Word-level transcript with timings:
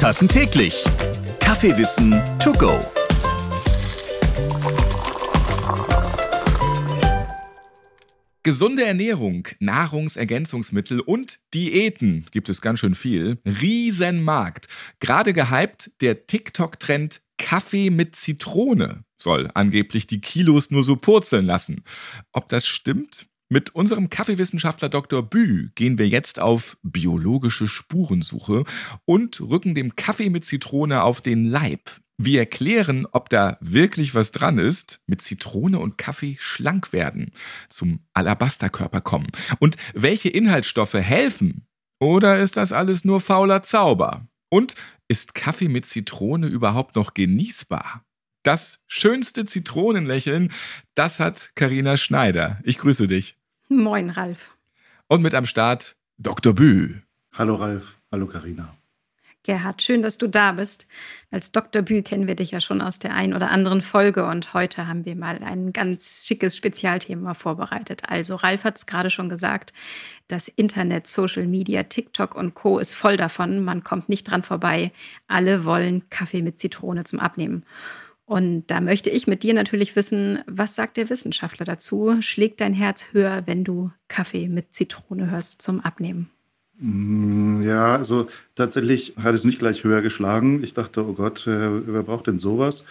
Tassen 0.00 0.28
täglich. 0.28 0.82
Kaffeewissen 1.40 2.12
to 2.42 2.52
go. 2.52 2.80
Gesunde 8.42 8.86
Ernährung, 8.86 9.46
Nahrungsergänzungsmittel 9.58 11.00
und 11.00 11.40
Diäten 11.52 12.24
gibt 12.30 12.48
es 12.48 12.62
ganz 12.62 12.80
schön 12.80 12.94
viel. 12.94 13.42
Riesenmarkt. 13.44 14.68
Gerade 15.00 15.34
gehypt 15.34 15.90
der 16.00 16.26
TikTok-Trend 16.26 17.20
Kaffee 17.36 17.90
mit 17.90 18.16
Zitrone 18.16 19.04
soll 19.18 19.50
angeblich 19.52 20.06
die 20.06 20.22
Kilos 20.22 20.70
nur 20.70 20.82
so 20.82 20.96
purzeln 20.96 21.44
lassen. 21.44 21.84
Ob 22.32 22.48
das 22.48 22.66
stimmt? 22.66 23.26
Mit 23.52 23.74
unserem 23.74 24.10
Kaffeewissenschaftler 24.10 24.88
Dr. 24.88 25.28
Bü 25.28 25.70
gehen 25.74 25.98
wir 25.98 26.06
jetzt 26.06 26.38
auf 26.38 26.78
biologische 26.84 27.66
Spurensuche 27.66 28.62
und 29.06 29.40
rücken 29.40 29.74
dem 29.74 29.96
Kaffee 29.96 30.30
mit 30.30 30.44
Zitrone 30.44 31.02
auf 31.02 31.20
den 31.20 31.46
Leib. 31.46 31.90
Wir 32.16 32.38
erklären, 32.38 33.08
ob 33.10 33.28
da 33.28 33.58
wirklich 33.60 34.14
was 34.14 34.30
dran 34.30 34.58
ist, 34.58 35.00
mit 35.06 35.20
Zitrone 35.20 35.80
und 35.80 35.98
Kaffee 35.98 36.36
schlank 36.38 36.92
werden, 36.92 37.32
zum 37.68 37.98
Alabasterkörper 38.14 39.00
kommen 39.00 39.32
und 39.58 39.74
welche 39.94 40.28
Inhaltsstoffe 40.28 40.94
helfen. 40.94 41.66
Oder 41.98 42.38
ist 42.38 42.56
das 42.56 42.70
alles 42.70 43.04
nur 43.04 43.20
fauler 43.20 43.64
Zauber? 43.64 44.28
Und 44.48 44.76
ist 45.08 45.34
Kaffee 45.34 45.68
mit 45.68 45.86
Zitrone 45.86 46.46
überhaupt 46.46 46.94
noch 46.94 47.14
genießbar? 47.14 48.04
Das 48.44 48.84
schönste 48.86 49.44
Zitronenlächeln, 49.44 50.52
das 50.94 51.18
hat 51.18 51.50
Karina 51.56 51.96
Schneider. 51.96 52.60
Ich 52.62 52.78
grüße 52.78 53.08
dich. 53.08 53.39
Moin, 53.72 54.10
Ralf. 54.10 54.56
Und 55.06 55.22
mit 55.22 55.32
am 55.32 55.46
Start 55.46 55.94
Dr. 56.18 56.52
Bü. 56.52 57.02
Hallo 57.32 57.54
Ralf, 57.54 58.00
hallo 58.10 58.26
Karina. 58.26 58.74
Gerhard, 59.44 59.80
schön, 59.80 60.02
dass 60.02 60.18
du 60.18 60.26
da 60.26 60.50
bist. 60.50 60.88
Als 61.30 61.52
Dr. 61.52 61.82
Bü 61.82 62.02
kennen 62.02 62.26
wir 62.26 62.34
dich 62.34 62.50
ja 62.50 62.60
schon 62.60 62.80
aus 62.80 62.98
der 62.98 63.14
einen 63.14 63.32
oder 63.32 63.52
anderen 63.52 63.80
Folge 63.80 64.26
und 64.26 64.54
heute 64.54 64.88
haben 64.88 65.04
wir 65.04 65.14
mal 65.14 65.38
ein 65.44 65.72
ganz 65.72 66.26
schickes 66.26 66.56
Spezialthema 66.56 67.34
vorbereitet. 67.34 68.02
Also 68.08 68.34
Ralf 68.34 68.64
hat 68.64 68.76
es 68.76 68.86
gerade 68.86 69.08
schon 69.08 69.28
gesagt, 69.28 69.72
das 70.26 70.48
Internet, 70.48 71.06
Social 71.06 71.46
Media, 71.46 71.84
TikTok 71.84 72.34
und 72.34 72.54
Co 72.54 72.80
ist 72.80 72.94
voll 72.94 73.16
davon. 73.16 73.62
Man 73.62 73.84
kommt 73.84 74.08
nicht 74.08 74.24
dran 74.24 74.42
vorbei. 74.42 74.90
Alle 75.28 75.64
wollen 75.64 76.10
Kaffee 76.10 76.42
mit 76.42 76.58
Zitrone 76.58 77.04
zum 77.04 77.20
Abnehmen. 77.20 77.64
Und 78.30 78.68
da 78.68 78.80
möchte 78.80 79.10
ich 79.10 79.26
mit 79.26 79.42
dir 79.42 79.54
natürlich 79.54 79.96
wissen, 79.96 80.38
was 80.46 80.76
sagt 80.76 80.96
der 80.98 81.10
Wissenschaftler 81.10 81.66
dazu? 81.66 82.14
Schlägt 82.20 82.60
dein 82.60 82.74
Herz 82.74 83.06
höher, 83.10 83.42
wenn 83.46 83.64
du 83.64 83.90
Kaffee 84.06 84.46
mit 84.46 84.72
Zitrone 84.72 85.32
hörst 85.32 85.60
zum 85.60 85.80
Abnehmen? 85.80 86.30
Mm, 86.78 87.60
ja, 87.62 87.96
also 87.96 88.28
tatsächlich 88.54 89.14
hat 89.20 89.34
es 89.34 89.42
nicht 89.42 89.58
gleich 89.58 89.82
höher 89.82 90.00
geschlagen. 90.00 90.62
Ich 90.62 90.74
dachte, 90.74 91.04
oh 91.04 91.14
Gott, 91.14 91.44
äh, 91.48 91.88
wer 91.88 92.04
braucht 92.04 92.28
denn 92.28 92.38
sowas? 92.38 92.84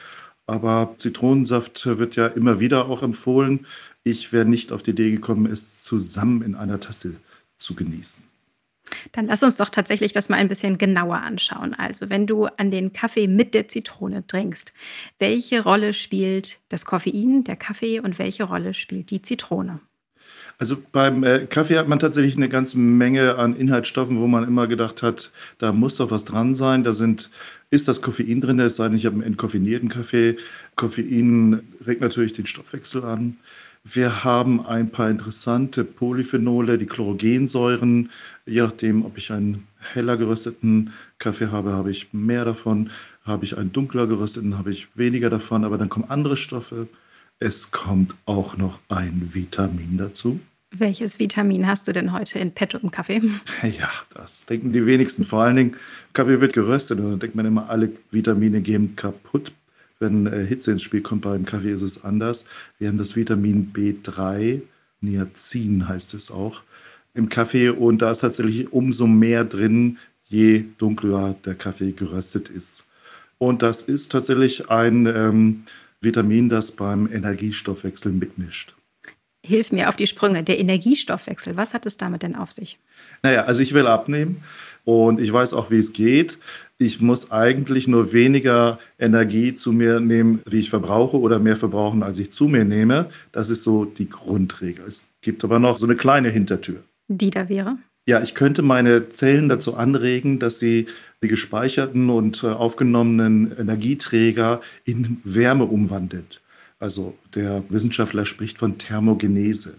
Aber 0.46 0.96
Zitronensaft 0.98 1.86
wird 1.86 2.18
ja 2.18 2.28
immer 2.28 2.60
wieder 2.60 2.90
auch 2.90 3.02
empfohlen. 3.02 3.66
Ich 4.04 4.34
wäre 4.34 4.44
nicht 4.44 4.74
auf 4.74 4.84
die 4.84 4.92
Idee 4.92 5.12
gekommen, 5.12 5.46
es 5.46 5.84
zusammen 5.86 6.42
in 6.42 6.56
einer 6.56 6.82
Tasse 6.82 7.16
zu 7.58 7.76
genießen. 7.76 8.29
Dann 9.12 9.28
lass 9.28 9.44
uns 9.44 9.58
doch 9.58 9.70
tatsächlich 9.70 10.14
das 10.14 10.30
mal 10.30 10.38
ein 10.38 10.48
bisschen 10.48 10.78
genauer 10.78 11.18
anschauen. 11.18 11.74
Also, 11.74 12.10
wenn 12.10 12.28
du 12.28 12.46
an 12.46 12.72
den 12.72 12.94
Kaffee 12.94 13.28
mit 13.28 13.54
der 13.54 13.68
Zitrone 13.68 14.26
trinkst, 14.26 14.74
welche 15.20 15.64
Rolle 15.64 15.94
spielt 15.94 16.60
das 16.70 16.86
Koffein, 16.86 17.44
der 17.44 17.56
Kaffee 17.56 18.00
und 18.00 18.20
welche 18.20 18.44
Rolle 18.44 18.74
spielt 18.74 19.12
die 19.12 19.22
Zitrone? 19.22 19.80
Also 20.60 20.76
beim 20.92 21.24
äh, 21.24 21.48
Kaffee 21.48 21.78
hat 21.78 21.88
man 21.88 22.00
tatsächlich 22.00 22.36
eine 22.36 22.50
ganze 22.50 22.78
Menge 22.78 23.36
an 23.38 23.56
Inhaltsstoffen, 23.56 24.20
wo 24.20 24.28
man 24.28 24.46
immer 24.46 24.68
gedacht 24.68 25.02
hat, 25.02 25.32
da 25.58 25.72
muss 25.72 25.96
doch 25.96 26.12
was 26.12 26.26
dran 26.26 26.54
sein. 26.54 26.84
Da 26.84 26.92
sind, 26.92 27.32
ist 27.70 27.88
das 27.88 28.02
Koffein 28.02 28.42
drin, 28.42 28.60
es 28.60 28.76
sei 28.76 28.90
denn, 28.90 28.98
ich 28.98 29.06
habe 29.06 29.16
einen 29.16 29.24
entkoffinierten 29.24 29.88
Kaffee. 29.88 30.36
Koffein 30.76 31.62
regt 31.88 32.02
natürlich 32.02 32.34
den 32.34 32.46
Stoffwechsel 32.46 33.06
an. 33.06 33.38
Wir 33.84 34.24
haben 34.24 34.66
ein 34.66 34.90
paar 34.90 35.10
interessante 35.10 35.84
Polyphenole, 35.84 36.78
die 36.78 36.86
Chlorogensäuren. 36.86 38.10
Je 38.46 38.62
nachdem, 38.62 39.06
ob 39.06 39.18
ich 39.18 39.32
einen 39.32 39.68
heller 39.78 40.18
gerösteten 40.18 40.94
Kaffee 41.18 41.48
habe, 41.48 41.72
habe 41.72 41.92
ich 41.92 42.14
mehr 42.14 42.46
davon. 42.46 42.90
Habe 43.24 43.46
ich 43.46 43.58
einen 43.58 43.72
dunkler 43.72 44.08
gerösteten, 44.08 44.58
habe 44.58 44.72
ich 44.72 44.88
weniger 44.96 45.30
davon. 45.30 45.64
Aber 45.64 45.78
dann 45.78 45.90
kommen 45.90 46.10
andere 46.10 46.36
Stoffe. 46.36 46.88
Es 47.40 47.72
kommt 47.72 48.16
auch 48.26 48.58
noch 48.58 48.82
ein 48.90 49.30
Vitamin 49.34 49.98
dazu. 49.98 50.40
Welches 50.72 51.18
Vitamin 51.18 51.66
hast 51.66 51.88
du 51.88 51.94
denn 51.94 52.14
heute 52.14 52.38
in 52.38 52.52
petto 52.52 52.78
im 52.78 52.92
Kaffee? 52.92 53.22
Ja, 53.64 53.90
das 54.14 54.46
denken 54.46 54.72
die 54.72 54.86
wenigsten. 54.86 55.24
Vor 55.24 55.42
allen 55.42 55.56
Dingen, 55.56 55.76
Kaffee 56.14 56.42
wird 56.42 56.54
geröstet 56.54 57.00
und 57.00 57.12
dann 57.12 57.20
denkt 57.20 57.36
man 57.36 57.46
immer, 57.46 57.70
alle 57.70 57.92
Vitamine 58.12 58.62
gehen 58.62 58.96
kaputt. 58.96 59.52
Wenn 60.00 60.28
äh, 60.28 60.46
Hitze 60.46 60.72
ins 60.72 60.82
Spiel 60.82 61.02
kommt 61.02 61.22
beim 61.22 61.46
Kaffee, 61.46 61.72
ist 61.72 61.82
es 61.82 62.04
anders. 62.04 62.46
Wir 62.78 62.88
haben 62.88 62.98
das 62.98 63.16
Vitamin 63.16 63.72
B3, 63.74 64.62
Niacin 65.02 65.88
heißt 65.88 66.14
es 66.14 66.32
auch, 66.32 66.62
im 67.14 67.30
Kaffee 67.30 67.70
und 67.70 68.02
da 68.02 68.12
ist 68.12 68.20
tatsächlich 68.20 68.72
umso 68.72 69.08
mehr 69.08 69.44
drin, 69.44 69.98
je 70.26 70.66
dunkler 70.78 71.36
der 71.46 71.56
Kaffee 71.56 71.92
geröstet 71.92 72.50
ist. 72.50 72.88
Und 73.38 73.62
das 73.62 73.82
ist 73.82 74.12
tatsächlich 74.12 74.70
ein 74.70 75.06
ähm, 75.06 75.64
Vitamin, 76.02 76.50
das 76.50 76.72
beim 76.72 77.12
Energiestoffwechsel 77.12 78.12
mitmischt 78.12 78.76
hilf 79.50 79.72
mir 79.72 79.90
auf 79.90 79.96
die 79.96 80.08
Sprünge. 80.08 80.44
Der 80.44 80.60
Energiestoffwechsel, 80.60 81.58
was 81.58 81.74
hat 81.74 81.86
es 81.86 81.98
damit 81.98 82.24
denn 82.24 82.36
auf 82.36 82.52
sich? 82.52 82.80
Naja, 83.24 83.44
also 83.44 83.62
ich 83.62 83.74
will 83.74 83.88
abnehmen 83.88 84.44
und 84.90 85.20
ich 85.20 85.32
weiß 85.32 85.54
auch, 85.54 85.70
wie 85.70 85.78
es 85.78 85.94
geht. 85.94 86.40
Ich 86.80 87.00
muss 87.00 87.30
eigentlich 87.30 87.88
nur 87.88 88.12
weniger 88.12 88.80
Energie 88.98 89.54
zu 89.54 89.72
mir 89.72 90.00
nehmen, 90.00 90.42
wie 90.50 90.62
ich 90.62 90.72
verbrauche, 90.72 91.20
oder 91.20 91.38
mehr 91.38 91.58
verbrauchen, 91.58 92.02
als 92.02 92.18
ich 92.18 92.32
zu 92.32 92.48
mir 92.48 92.66
nehme. 92.66 93.12
Das 93.32 93.52
ist 93.52 93.62
so 93.62 93.86
die 93.86 94.10
Grundregel. 94.10 94.86
Es 94.88 95.08
gibt 95.22 95.44
aber 95.44 95.60
noch 95.60 95.78
so 95.78 95.86
eine 95.86 95.96
kleine 95.96 96.30
Hintertür. 96.30 96.84
Die 97.08 97.30
da 97.30 97.50
wäre? 97.50 97.78
Ja, 98.08 98.24
ich 98.24 98.34
könnte 98.34 98.64
meine 98.64 99.10
Zellen 99.10 99.48
dazu 99.48 99.76
anregen, 99.76 100.40
dass 100.40 100.58
sie 100.58 100.88
die 101.22 101.28
gespeicherten 101.28 102.10
und 102.10 102.44
äh, 102.44 102.48
aufgenommenen 102.48 103.56
Energieträger 103.60 104.62
in 104.86 105.22
Wärme 105.24 105.66
umwandelt. 105.66 106.42
Also 106.80 107.16
der 107.36 107.64
Wissenschaftler 107.70 108.26
spricht 108.26 108.58
von 108.58 108.80
Thermogenese. 108.80 109.76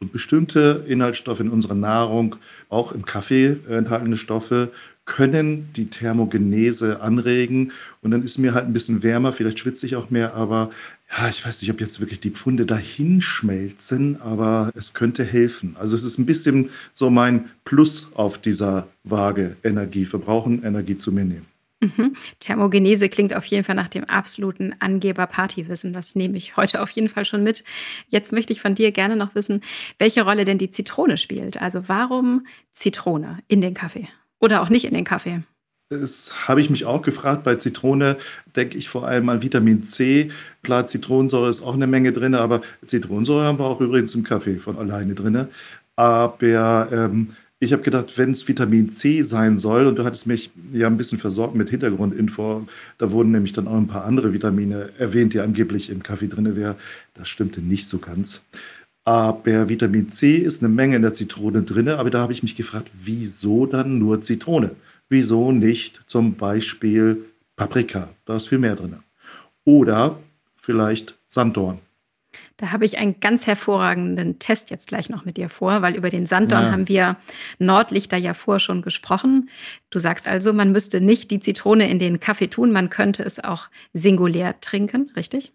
Und 0.00 0.12
bestimmte 0.12 0.84
Inhaltsstoffe 0.88 1.40
in 1.40 1.50
unserer 1.50 1.74
Nahrung, 1.74 2.36
auch 2.70 2.92
im 2.92 3.04
Kaffee 3.04 3.58
enthaltene 3.68 4.16
Stoffe, 4.16 4.72
können 5.04 5.68
die 5.74 5.86
Thermogenese 5.86 7.00
anregen. 7.00 7.72
Und 8.00 8.12
dann 8.12 8.22
ist 8.22 8.38
mir 8.38 8.54
halt 8.54 8.66
ein 8.66 8.72
bisschen 8.72 9.02
wärmer, 9.02 9.32
vielleicht 9.32 9.58
schwitze 9.58 9.84
ich 9.84 9.96
auch 9.96 10.10
mehr, 10.10 10.34
aber 10.34 10.70
ja, 11.10 11.28
ich 11.28 11.44
weiß 11.44 11.60
nicht, 11.60 11.70
ob 11.70 11.80
jetzt 11.80 12.00
wirklich 12.00 12.20
die 12.20 12.30
Pfunde 12.30 12.66
dahin 12.66 13.20
schmelzen, 13.20 14.20
aber 14.22 14.70
es 14.76 14.92
könnte 14.92 15.24
helfen. 15.24 15.76
Also 15.78 15.96
es 15.96 16.04
ist 16.04 16.18
ein 16.18 16.26
bisschen 16.26 16.70
so 16.92 17.10
mein 17.10 17.50
Plus 17.64 18.12
auf 18.14 18.38
dieser 18.38 18.86
Waage 19.02 19.56
Energie 19.64 20.06
verbrauchen, 20.06 20.62
Energie 20.62 20.96
zu 20.96 21.10
mir 21.10 21.24
nehmen. 21.24 21.46
Mhm. 21.80 22.14
Thermogenese 22.40 23.08
klingt 23.08 23.34
auf 23.34 23.46
jeden 23.46 23.64
Fall 23.64 23.74
nach 23.74 23.88
dem 23.88 24.04
absoluten 24.04 24.74
Angeber-Partywissen. 24.80 25.92
Das 25.94 26.14
nehme 26.14 26.36
ich 26.36 26.56
heute 26.56 26.82
auf 26.82 26.90
jeden 26.90 27.08
Fall 27.08 27.24
schon 27.24 27.42
mit. 27.42 27.64
Jetzt 28.08 28.32
möchte 28.32 28.52
ich 28.52 28.60
von 28.60 28.74
dir 28.74 28.92
gerne 28.92 29.16
noch 29.16 29.34
wissen, 29.34 29.62
welche 29.98 30.22
Rolle 30.22 30.44
denn 30.44 30.58
die 30.58 30.70
Zitrone 30.70 31.16
spielt. 31.16 31.60
Also 31.60 31.88
warum 31.88 32.46
Zitrone 32.72 33.38
in 33.48 33.62
den 33.62 33.72
Kaffee 33.74 34.08
oder 34.40 34.60
auch 34.60 34.68
nicht 34.68 34.84
in 34.84 34.94
den 34.94 35.04
Kaffee? 35.04 35.42
Das 35.88 36.46
habe 36.46 36.60
ich 36.60 36.70
mich 36.70 36.84
auch 36.84 37.02
gefragt. 37.02 37.42
Bei 37.42 37.56
Zitrone 37.56 38.16
denke 38.54 38.78
ich 38.78 38.88
vor 38.88 39.08
allem 39.08 39.28
an 39.28 39.42
Vitamin 39.42 39.82
C. 39.82 40.30
Klar, 40.62 40.86
Zitronensäure 40.86 41.48
ist 41.48 41.62
auch 41.62 41.74
eine 41.74 41.88
Menge 41.88 42.12
drin, 42.12 42.36
aber 42.36 42.60
Zitronensäure 42.86 43.44
haben 43.44 43.58
wir 43.58 43.64
auch 43.64 43.80
übrigens 43.80 44.14
im 44.14 44.22
Kaffee 44.22 44.58
von 44.58 44.78
alleine 44.78 45.14
drin. 45.14 45.48
Aber 45.96 46.88
ähm, 46.92 47.34
ich 47.62 47.74
habe 47.74 47.82
gedacht, 47.82 48.16
wenn 48.16 48.30
es 48.30 48.48
Vitamin 48.48 48.90
C 48.90 49.22
sein 49.22 49.58
soll, 49.58 49.86
und 49.86 49.96
du 49.96 50.04
hattest 50.04 50.26
mich 50.26 50.50
ja 50.72 50.86
ein 50.86 50.96
bisschen 50.96 51.18
versorgt 51.18 51.54
mit 51.54 51.68
Hintergrundinfo, 51.68 52.66
da 52.96 53.10
wurden 53.10 53.32
nämlich 53.32 53.52
dann 53.52 53.68
auch 53.68 53.76
ein 53.76 53.86
paar 53.86 54.06
andere 54.06 54.32
Vitamine 54.32 54.90
erwähnt, 54.98 55.34
die 55.34 55.40
angeblich 55.40 55.90
im 55.90 56.02
Kaffee 56.02 56.28
drin 56.28 56.56
wären. 56.56 56.76
Das 57.12 57.28
stimmte 57.28 57.60
nicht 57.60 57.86
so 57.86 57.98
ganz. 57.98 58.42
Aber 59.04 59.68
Vitamin 59.68 60.08
C 60.08 60.36
ist 60.36 60.62
eine 60.62 60.72
Menge 60.72 60.96
in 60.96 61.02
der 61.02 61.12
Zitrone 61.12 61.62
drin, 61.62 61.88
aber 61.88 62.10
da 62.10 62.20
habe 62.20 62.32
ich 62.32 62.42
mich 62.42 62.54
gefragt, 62.54 62.90
wieso 62.94 63.66
dann 63.66 63.98
nur 63.98 64.22
Zitrone? 64.22 64.70
Wieso 65.10 65.52
nicht 65.52 66.02
zum 66.06 66.34
Beispiel 66.34 67.24
Paprika? 67.56 68.08
Da 68.24 68.36
ist 68.36 68.48
viel 68.48 68.58
mehr 68.58 68.76
drin. 68.76 68.96
Oder 69.64 70.18
vielleicht 70.56 71.18
Sanddorn. 71.28 71.78
Da 72.60 72.72
habe 72.72 72.84
ich 72.84 72.98
einen 72.98 73.20
ganz 73.20 73.46
hervorragenden 73.46 74.38
Test 74.38 74.68
jetzt 74.68 74.88
gleich 74.88 75.08
noch 75.08 75.24
mit 75.24 75.38
dir 75.38 75.48
vor, 75.48 75.80
weil 75.80 75.96
über 75.96 76.10
den 76.10 76.26
Sanddorn 76.26 76.64
ja. 76.64 76.72
haben 76.72 76.88
wir 76.88 77.16
Nordlichter 77.58 78.18
ja 78.18 78.34
vorher 78.34 78.60
schon 78.60 78.82
gesprochen. 78.82 79.48
Du 79.88 79.98
sagst 79.98 80.28
also, 80.28 80.52
man 80.52 80.70
müsste 80.70 81.00
nicht 81.00 81.30
die 81.30 81.40
Zitrone 81.40 81.88
in 81.88 81.98
den 81.98 82.20
Kaffee 82.20 82.48
tun, 82.48 82.70
man 82.70 82.90
könnte 82.90 83.22
es 83.22 83.42
auch 83.42 83.70
singulär 83.94 84.60
trinken, 84.60 85.10
richtig? 85.16 85.54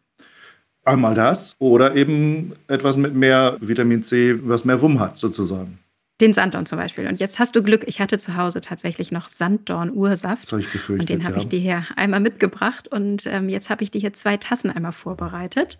Einmal 0.84 1.14
das 1.14 1.56
oder 1.60 1.96
eben 1.96 2.54
etwas 2.68 2.98
mit 2.98 3.14
mehr 3.14 3.58
Vitamin 3.62 4.02
C, 4.02 4.40
was 4.42 4.66
mehr 4.66 4.82
Wumm 4.82 5.00
hat, 5.00 5.20
sozusagen. 5.20 5.78
Den 6.22 6.32
Sanddorn 6.32 6.66
zum 6.66 6.78
Beispiel. 6.78 7.08
Und 7.08 7.20
jetzt 7.20 7.40
hast 7.40 7.58
du 7.58 7.62
Glück, 7.62 7.84
ich 7.88 8.00
hatte 8.00 8.18
zu 8.18 8.38
Hause 8.38 8.62
tatsächlich 8.62 9.12
noch 9.12 9.28
Sanddorn-Ursaft. 9.28 10.50
Das 10.50 10.60
ich 10.60 10.72
befürchtet. 10.72 11.00
Und 11.02 11.10
den 11.10 11.26
habe 11.26 11.36
ja. 11.36 11.42
ich 11.42 11.48
dir 11.50 11.60
hier 11.60 11.86
einmal 11.98 12.22
mitgebracht. 12.22 12.88
Und 12.88 13.26
ähm, 13.26 13.50
jetzt 13.50 13.70
habe 13.70 13.84
ich 13.84 13.92
dir 13.92 14.00
hier 14.00 14.14
zwei 14.14 14.38
Tassen 14.38 14.72
einmal 14.72 14.94
vorbereitet. 14.94 15.78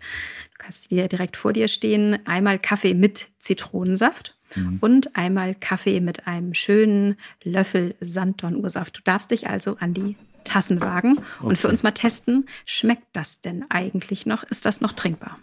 Du 0.52 0.58
kannst 0.58 0.90
die 0.90 1.08
direkt 1.08 1.38
vor 1.38 1.54
dir 1.54 1.68
stehen. 1.68 2.18
Einmal 2.26 2.58
Kaffee 2.58 2.92
mit 2.92 3.28
Zitronensaft 3.38 4.36
mhm. 4.54 4.78
und 4.82 5.16
einmal 5.16 5.54
Kaffee 5.54 6.00
mit 6.00 6.26
einem 6.26 6.52
schönen 6.52 7.16
Löffel 7.42 7.94
Sanddorn-Ursaft. 8.00 8.98
Du 8.98 9.02
darfst 9.04 9.30
dich 9.30 9.48
also 9.48 9.76
an 9.80 9.94
die 9.94 10.16
Tassen 10.44 10.80
wagen 10.80 11.18
okay. 11.18 11.46
und 11.46 11.58
für 11.58 11.68
uns 11.68 11.82
mal 11.82 11.90
testen, 11.90 12.46
schmeckt 12.64 13.08
das 13.12 13.40
denn 13.40 13.64
eigentlich 13.68 14.26
noch? 14.26 14.44
Ist 14.44 14.64
das 14.64 14.80
noch 14.80 14.92
trinkbar? 14.92 15.38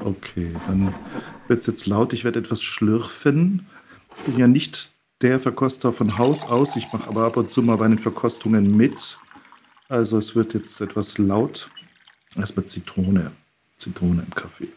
Okay, 0.00 0.54
dann 0.66 0.94
wird 1.46 1.60
es 1.60 1.66
jetzt 1.66 1.86
laut. 1.86 2.12
Ich 2.12 2.24
werde 2.24 2.38
etwas 2.38 2.62
schlürfen. 2.62 3.66
Ich 4.18 4.24
bin 4.24 4.38
ja 4.38 4.46
nicht 4.46 4.90
der 5.20 5.40
Verkoster 5.40 5.92
von 5.92 6.18
Haus 6.18 6.44
aus. 6.44 6.76
Ich 6.76 6.92
mache 6.92 7.08
aber 7.08 7.24
ab 7.24 7.36
und 7.36 7.50
zu 7.50 7.62
mal 7.62 7.76
bei 7.76 7.88
den 7.88 7.98
Verkostungen 7.98 8.76
mit. 8.76 9.18
Also 9.88 10.18
es 10.18 10.34
wird 10.34 10.54
jetzt 10.54 10.80
etwas 10.80 11.18
laut. 11.18 11.70
Erstmal 12.36 12.66
Zitrone. 12.66 13.32
Zitrone 13.78 14.22
im 14.22 14.34
Kaffee. 14.34 14.68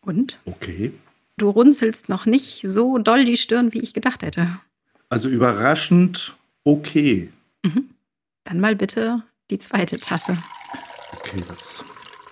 Und? 0.00 0.38
Okay. 0.44 0.92
Du 1.36 1.50
runzelst 1.50 2.08
noch 2.08 2.26
nicht 2.26 2.62
so 2.62 2.98
doll 2.98 3.24
die 3.24 3.36
Stirn, 3.36 3.72
wie 3.72 3.80
ich 3.80 3.94
gedacht 3.94 4.22
hätte. 4.22 4.60
Also 5.08 5.28
überraschend 5.28 6.36
okay. 6.62 7.30
Mhm. 7.62 7.90
Dann 8.44 8.60
mal 8.60 8.76
bitte 8.76 9.22
die 9.50 9.58
zweite 9.58 9.98
Tasse. 9.98 10.38
Okay, 11.12 11.40
das 11.48 11.82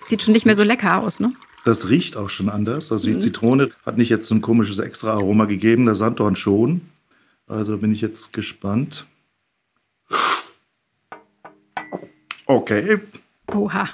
sieht 0.05 0.21
schon 0.21 0.33
nicht 0.33 0.45
mehr 0.45 0.55
so 0.55 0.63
lecker 0.63 1.01
aus, 1.03 1.19
ne? 1.19 1.33
Das 1.65 1.89
riecht 1.89 2.17
auch 2.17 2.29
schon 2.29 2.49
anders. 2.49 2.91
Also 2.91 3.07
die 3.07 3.13
mhm. 3.13 3.19
Zitrone 3.19 3.69
hat 3.85 3.97
nicht 3.97 4.09
jetzt 4.09 4.27
so 4.27 4.35
ein 4.35 4.41
komisches 4.41 4.79
extra 4.79 5.13
Aroma 5.13 5.45
gegeben, 5.45 5.85
der 5.85 5.95
Sanddorn 5.95 6.35
schon. 6.35 6.81
Also 7.47 7.77
bin 7.77 7.93
ich 7.93 8.01
jetzt 8.01 8.33
gespannt. 8.33 9.05
Okay. 12.45 12.99
Oha. 13.53 13.89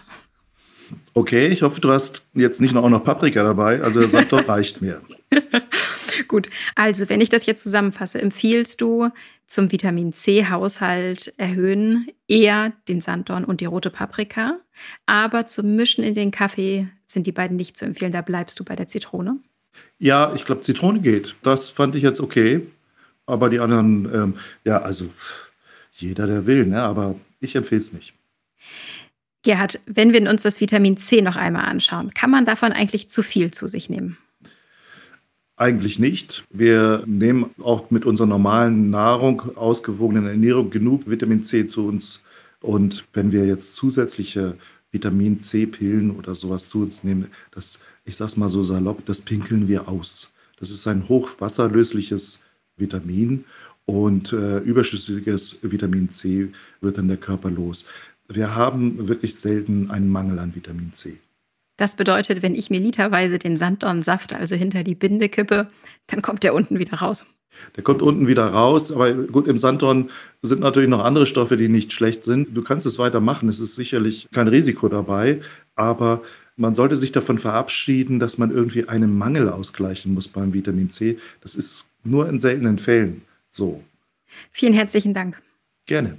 Okay, 1.13 1.47
ich 1.47 1.61
hoffe, 1.61 1.81
du 1.81 1.91
hast 1.91 2.23
jetzt 2.33 2.61
nicht 2.61 2.73
noch 2.73 2.83
auch 2.83 2.89
noch 2.89 3.03
Paprika 3.03 3.43
dabei. 3.43 3.81
Also 3.81 3.99
der 3.99 4.09
Sanddorn 4.09 4.45
reicht 4.47 4.81
mir. 4.81 5.01
Gut, 6.27 6.49
also 6.75 7.07
wenn 7.09 7.21
ich 7.21 7.29
das 7.29 7.45
jetzt 7.45 7.63
zusammenfasse, 7.63 8.19
empfiehlst 8.19 8.81
du 8.81 9.09
zum 9.49 9.71
Vitamin 9.71 10.13
C-Haushalt 10.13 11.33
erhöhen 11.37 12.07
eher 12.27 12.71
den 12.87 13.01
Sanddorn 13.01 13.43
und 13.43 13.61
die 13.61 13.65
rote 13.65 13.89
Paprika, 13.89 14.59
aber 15.07 15.47
zum 15.47 15.75
Mischen 15.75 16.03
in 16.03 16.13
den 16.13 16.29
Kaffee 16.29 16.87
sind 17.07 17.25
die 17.25 17.31
beiden 17.31 17.57
nicht 17.57 17.75
zu 17.75 17.85
empfehlen. 17.85 18.11
Da 18.11 18.21
bleibst 18.21 18.59
du 18.59 18.63
bei 18.63 18.75
der 18.75 18.87
Zitrone. 18.87 19.39
Ja, 19.97 20.33
ich 20.35 20.45
glaube, 20.45 20.61
Zitrone 20.61 21.01
geht. 21.01 21.35
Das 21.41 21.69
fand 21.69 21.95
ich 21.95 22.03
jetzt 22.03 22.21
okay. 22.21 22.67
Aber 23.25 23.49
die 23.49 23.59
anderen, 23.59 24.13
ähm, 24.13 24.33
ja, 24.63 24.81
also 24.81 25.09
jeder, 25.93 26.27
der 26.27 26.45
will, 26.45 26.65
ne? 26.65 26.81
aber 26.81 27.15
ich 27.39 27.55
empfehle 27.55 27.79
es 27.79 27.91
nicht. 27.91 28.13
Gerhard, 29.43 29.81
wenn 29.85 30.13
wir 30.13 30.29
uns 30.29 30.43
das 30.43 30.61
Vitamin 30.61 30.95
C 30.95 31.21
noch 31.21 31.35
einmal 31.35 31.65
anschauen, 31.65 32.13
kann 32.13 32.29
man 32.29 32.45
davon 32.45 32.71
eigentlich 32.71 33.09
zu 33.09 33.23
viel 33.23 33.51
zu 33.51 33.67
sich 33.67 33.89
nehmen? 33.89 34.17
Eigentlich 35.59 35.99
nicht. 35.99 36.45
Wir 36.51 37.03
nehmen 37.05 37.49
auch 37.61 37.91
mit 37.91 38.05
unserer 38.05 38.27
normalen 38.27 38.91
Nahrung, 38.91 39.57
ausgewogenen 39.57 40.25
Ernährung 40.25 40.69
genug 40.69 41.09
Vitamin 41.09 41.43
C 41.43 41.65
zu 41.65 41.85
uns. 41.85 42.23
Und 42.61 43.03
wenn 43.11 43.33
wir 43.33 43.45
jetzt 43.45 43.75
zusätzliche 43.75 44.55
Vitamin 44.93 45.41
C-Pillen 45.41 46.11
oder 46.11 46.33
sowas 46.33 46.69
zu 46.69 46.81
uns 46.83 47.03
nehmen, 47.03 47.27
das, 47.51 47.83
ich 48.05 48.15
sag's 48.15 48.37
mal 48.37 48.47
so 48.47 48.63
salopp, 48.63 49.03
das 49.03 49.19
pinkeln 49.19 49.67
wir 49.67 49.89
aus. 49.89 50.31
Das 50.61 50.69
ist 50.69 50.87
ein 50.87 51.09
hochwasserlösliches 51.09 52.41
Vitamin 52.77 53.43
und 53.85 54.31
äh, 54.31 54.59
überschüssiges 54.59 55.59
Vitamin 55.61 56.09
C 56.09 56.53
wird 56.79 56.97
dann 56.97 57.09
der 57.09 57.17
Körper 57.17 57.51
los. 57.51 57.85
Wir 58.29 58.55
haben 58.55 59.09
wirklich 59.09 59.35
selten 59.35 59.91
einen 59.91 60.07
Mangel 60.07 60.39
an 60.39 60.55
Vitamin 60.55 60.93
C. 60.93 61.17
Das 61.79 61.95
bedeutet, 61.95 62.41
wenn 62.41 62.55
ich 62.55 62.69
mir 62.69 62.81
literweise 62.81 63.39
den 63.39 63.55
Sanddornsaft 63.55 64.33
also 64.33 64.57
hinter 64.57 64.83
die 64.83 64.95
Binde 64.95 65.29
kippe, 65.29 65.69
dann 66.07 66.21
kommt 66.21 66.43
der 66.43 66.53
unten 66.53 66.77
wieder 66.77 66.97
raus. 66.97 67.27
Der 67.77 67.85
kommt 67.85 68.01
unten 68.01 68.27
wieder 68.27 68.47
raus, 68.47 68.91
aber 68.91 69.13
gut, 69.13 69.47
im 69.47 69.57
Sanddorn 69.57 70.09
sind 70.41 70.59
natürlich 70.59 70.89
noch 70.89 71.05
andere 71.05 71.25
Stoffe, 71.25 71.55
die 71.55 71.69
nicht 71.69 71.93
schlecht 71.93 72.25
sind. 72.25 72.49
Du 72.53 72.63
kannst 72.63 72.85
es 72.85 72.99
weitermachen, 72.99 73.47
es 73.47 73.61
ist 73.61 73.77
sicherlich 73.77 74.27
kein 74.33 74.49
Risiko 74.49 74.89
dabei, 74.89 75.39
aber 75.75 76.21
man 76.57 76.75
sollte 76.75 76.97
sich 76.97 77.13
davon 77.13 77.39
verabschieden, 77.39 78.19
dass 78.19 78.37
man 78.37 78.51
irgendwie 78.51 78.89
einen 78.89 79.17
Mangel 79.17 79.47
ausgleichen 79.47 80.13
muss 80.13 80.27
beim 80.27 80.53
Vitamin 80.53 80.89
C. 80.89 81.17
Das 81.39 81.55
ist 81.55 81.85
nur 82.03 82.27
in 82.27 82.39
seltenen 82.39 82.77
Fällen 82.77 83.21
so. 83.49 83.81
Vielen 84.51 84.73
herzlichen 84.73 85.13
Dank. 85.13 85.41
Gerne. 85.85 86.17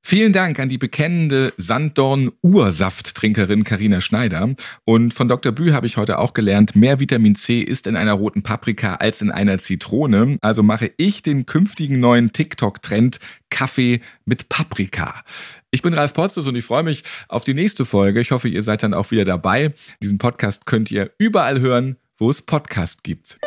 Vielen 0.00 0.32
Dank 0.32 0.58
an 0.58 0.70
die 0.70 0.78
bekennende 0.78 1.52
Sanddorn-Ursafttrinkerin 1.58 3.64
Karina 3.64 4.00
Schneider. 4.00 4.54
Und 4.84 5.12
von 5.12 5.28
Dr. 5.28 5.52
Bü 5.52 5.72
habe 5.72 5.86
ich 5.86 5.98
heute 5.98 6.18
auch 6.18 6.32
gelernt, 6.32 6.74
mehr 6.74 6.98
Vitamin 6.98 7.34
C 7.34 7.60
ist 7.60 7.86
in 7.86 7.96
einer 7.96 8.14
roten 8.14 8.42
Paprika 8.42 8.94
als 8.94 9.20
in 9.20 9.30
einer 9.30 9.58
Zitrone. 9.58 10.38
Also 10.40 10.62
mache 10.62 10.90
ich 10.96 11.22
den 11.22 11.44
künftigen 11.44 12.00
neuen 12.00 12.32
TikTok-Trend 12.32 13.18
Kaffee 13.50 14.00
mit 14.24 14.48
Paprika. 14.48 15.22
Ich 15.70 15.82
bin 15.82 15.92
Ralf 15.92 16.14
Potzus 16.14 16.46
und 16.46 16.56
ich 16.56 16.64
freue 16.64 16.84
mich 16.84 17.04
auf 17.28 17.44
die 17.44 17.54
nächste 17.54 17.84
Folge. 17.84 18.20
Ich 18.20 18.30
hoffe, 18.30 18.48
ihr 18.48 18.62
seid 18.62 18.82
dann 18.82 18.94
auch 18.94 19.10
wieder 19.10 19.26
dabei. 19.26 19.74
Diesen 20.02 20.16
Podcast 20.16 20.64
könnt 20.64 20.90
ihr 20.90 21.10
überall 21.18 21.60
hören, 21.60 21.96
wo 22.16 22.30
es 22.30 22.40
Podcast 22.40 23.04
gibt. 23.04 23.38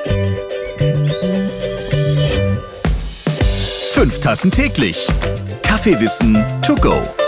Fünf 3.94 4.20
Tassen 4.22 4.50
täglich 4.50 5.06
Kaffeewissen 5.64 6.42
to 6.66 6.76
go. 6.76 7.21